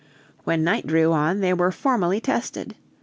When 0.45 0.63
night 0.63 0.87
drew 0.87 1.11
on, 1.13 1.41
they 1.41 1.53
were 1.53 1.71
formally 1.71 2.19
tested. 2.19 2.73